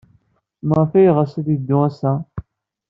[0.67, 2.13] Maɣef ay yeɣs ad yeddu ass-a?